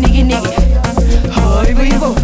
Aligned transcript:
niggy 0.00 0.22
niggy. 0.24 0.52
Ay 1.36 1.74
bıyıbo. 1.76 2.14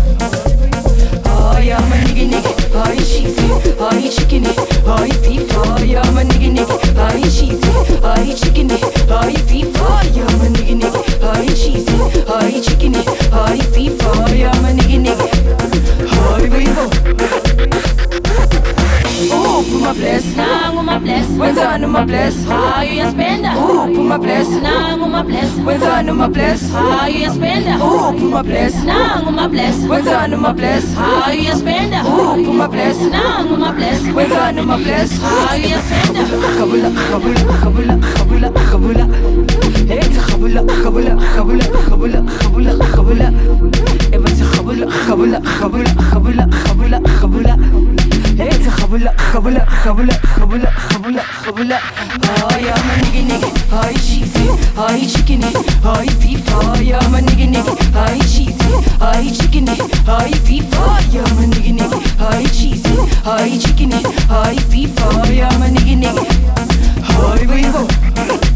Ay 1.53 1.69
I'm 1.73 1.93
a 1.93 1.97
niggy 2.05 2.27
niggy. 2.33 2.53
Ay 2.85 2.97
cheesy. 3.11 3.47
Ay 3.81 4.09
chickeny. 4.15 4.49
Ay 4.97 5.11
beef. 5.23 5.45
Ay 5.77 5.97
I'm 5.97 6.17
a 6.19 6.23
niggy 6.25 6.51
niggy. 6.57 6.77
Ay 7.07 7.23
cheesy. 7.37 7.73
Ay 8.03 8.35
chickeny. 8.41 8.77
Ay 9.21 9.35
beef. 9.49 9.69
Ay 9.91 10.11
I'm 10.25 10.36
wenzani 21.11 21.85
uma 21.87 22.03
bless 22.05 22.35
hayi 22.49 22.91
uyaspenda 22.93 23.53
uma 24.01 24.19
bless 24.19 24.49
nangu 24.63 25.05
uma 25.05 25.23
bless 25.23 25.51
wenzani 25.67 26.11
uma 26.11 26.29
bless 26.29 26.73
hayi 26.73 27.17
uyaspenda 27.19 27.77
uphi 27.77 28.25
uma 28.25 28.43
bless 28.43 28.75
nangu 28.85 29.29
uma 29.29 29.49
bless 29.49 29.77
wenzani 29.91 30.35
uma 30.35 30.53
bless 30.53 30.85
hayi 30.97 31.41
uyaspenda 31.41 32.03
uma 32.51 32.69
bless 32.69 32.97
nangu 33.01 33.55
uma 33.55 33.73
bless 33.73 34.01
wenzani 34.17 34.61
uma 34.61 34.77
bless 34.79 35.11
hayi 35.23 35.65
uyaspenda 35.67 36.21
kabula 36.59 36.91
kabula 37.11 37.41
kabula 37.63 37.99
kabula 38.19 38.51
kabula 38.71 39.07
ethi 39.89 40.21
kabula 40.31 40.63
kabula 40.63 41.17
kabula 41.35 41.65
kabula 41.89 42.23
kabula 42.43 42.75
kabula 42.97 43.33
ebathi 44.13 44.45
kabula 44.57 44.87
kabula 45.07 45.41
kabula 45.61 45.91
kabula 46.11 46.47
kabula 46.65 47.01
kabula 47.21 47.59
ethi 48.39 48.71
kabula 48.79 49.11
kabula 49.33 49.61
kabula 49.83 50.15
kabula 50.37 50.71
kabula 50.89 51.23
kabula 51.45 51.77
haya 52.49 52.75
manigi 52.87 53.23
nigi 53.29 53.51
hay 53.71 53.95
cheesy 54.07 54.45
hay 54.79 55.07
chickeny 55.13 55.51
hay 55.87 56.09
beef 56.21 56.49
haya 56.57 57.01
manigi 57.13 57.47
nigi 57.55 57.75
hay 57.97 58.19
cheesy 58.33 58.73
hay 59.05 59.31
chickeny 59.39 59.77
hay 60.09 60.33
beef 60.49 60.77
haya 60.81 61.25
manigi 61.39 61.73
nigi 61.79 62.01
hay 62.25 62.45
cheesy 62.59 62.97
hay 63.25 63.59
chickeny 63.59 64.03
hay 64.29 64.59
beef 64.71 65.01
haya 65.15 65.49
manigi 65.59 65.97
nigi 65.97 66.27
hay 67.09 67.47
vivo. 67.47 67.89
Hi, 68.17 68.56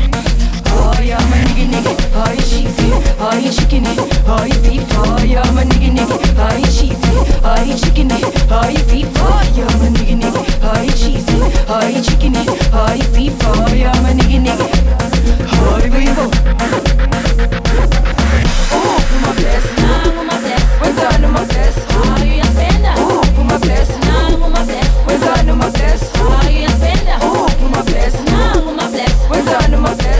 I'm 0.91 1.33
a 1.33 1.37
nigga 1.47 1.67
nigga. 1.73 1.93
Hi, 2.15 2.37
cheesy. 2.37 2.89
Hi, 3.19 3.43
chickeny. 3.56 3.95
Hi, 4.27 4.49
beef. 4.62 4.91
I'm 4.99 5.59
a 5.59 5.62
nigga 5.62 5.91
nigga. 5.97 6.17
Hi, 6.37 6.62
cheesy. 6.75 7.12
Hi, 7.45 7.67
chickeny. 7.81 8.19
Hi, 8.51 8.75
beef. 8.91 9.09
I'm 9.17 9.83
a 9.83 9.91
nigga 9.97 10.17
nigga. 10.21 10.43
Hi. 10.62 10.91
Hi, 12.73 12.97
beef. 13.15 13.43
I'm 13.47 14.05
a 14.05 14.12
nigga 14.12 14.39
nigga. 14.45 14.67
Oh, 18.72 18.99
my 19.22 19.33
bless. 19.34 19.67
nangu 19.77 20.21
uma 20.21 20.37
bless 20.39 20.50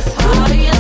Wenzani 0.07 0.31
uma 0.33 0.49
bless. 0.49 0.80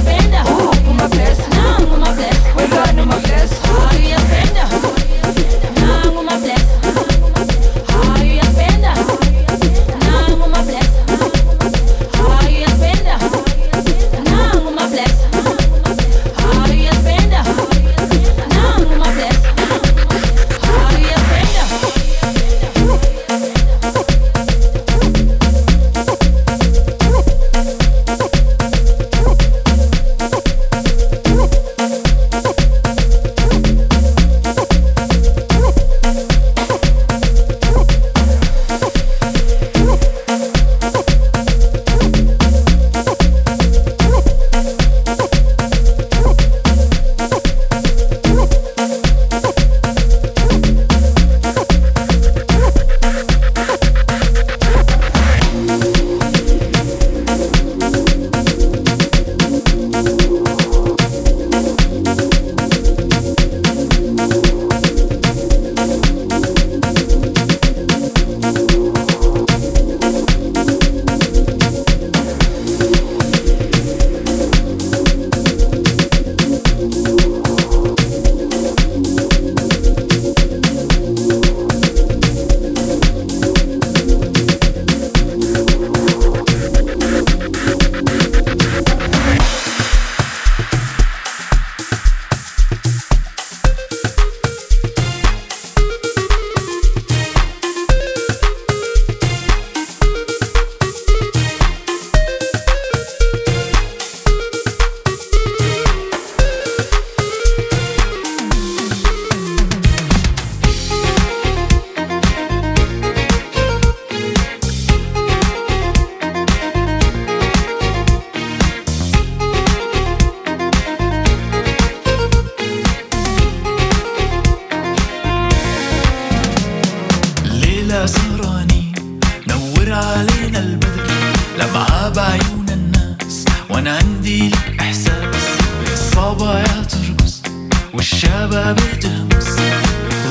تهمس 138.78 139.56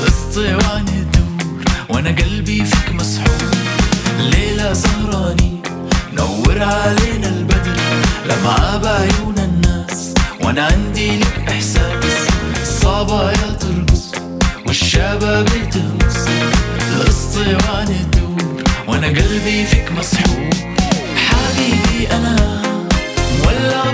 الاسطوانة 0.02 1.06
تدور 1.12 1.64
وأنا 1.88 2.10
قلبي 2.10 2.64
فيك 2.64 2.92
مسحور 2.92 3.50
ليلة 4.18 4.72
سهرانين 4.72 5.62
نور 6.12 6.62
علينا 6.62 7.28
البدر 7.28 7.76
لمعة 8.26 8.76
بعيون 8.78 9.34
الناس 9.38 10.14
وأنا 10.42 10.66
عندي 10.66 11.18
لك 11.18 11.44
احساس 11.48 12.28
الصبايا 12.62 13.56
ترقص 13.60 14.12
والشباب 14.66 15.46
تهمس 15.70 16.28
الاسطوانة 16.92 18.06
تدور 18.12 18.62
وأنا 18.88 19.06
قلبي 19.06 19.66
فيك 19.66 19.92
مسحور 19.92 20.50
حبيبي 21.16 22.08
أنا 22.12 22.62
مولع 23.44 23.84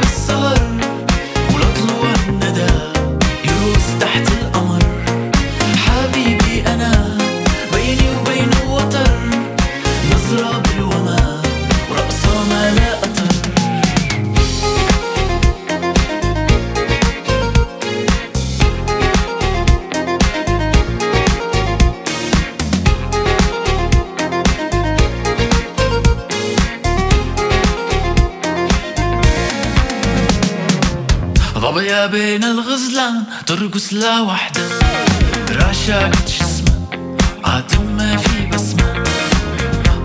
بين 32.06 32.44
الغزلان 32.44 33.25
ترقص 33.47 33.93
وحدة 34.20 34.62
رشاقة 35.50 36.25
جسمها 36.26 36.81
عاتم 37.44 37.97
ما 37.97 38.17
في 38.17 38.47
بسمة. 38.47 39.05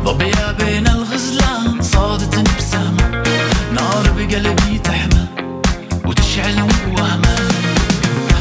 ظبية 0.05 0.51
بين 0.51 0.87
الغزلان 0.87 1.81
صادت 1.81 2.57
بسهمة. 2.57 3.23
نار 3.73 4.03
بقلبي 4.17 4.79
تحمى 4.83 5.25
وتشعل 6.05 6.67
وهمة. 6.91 7.35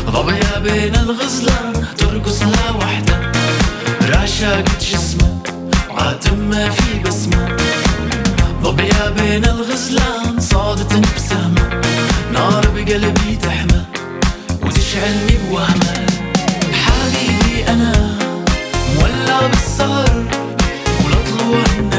ظبية 0.06 0.58
بين 0.62 0.94
الغزلان 0.94 1.84
ترقص 1.98 2.42
وحدة 2.82 3.32
رشاقة 4.02 4.78
جسمها 4.80 5.42
عاتم 5.90 6.38
ما 6.38 6.70
في 6.70 6.98
بسمة. 6.98 7.56
ظبيا 8.62 9.10
بين 9.10 9.44
الغزلان 9.44 10.40
صادت 10.40 10.92
بسهمة. 11.16 11.50
نار 11.50 11.59
بقلبي 12.80 13.36
تحمى 13.36 13.84
وتشعلني 14.62 15.38
بوهمة. 15.48 16.06
حبيبي 16.72 17.68
أنا 17.68 18.18
مولع 18.96 19.46
بالسهر 19.46 20.24
ولطلوع 21.04 21.64
الندى 21.78 21.89